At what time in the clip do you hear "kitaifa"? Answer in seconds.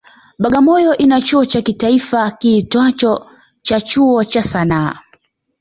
1.61-2.31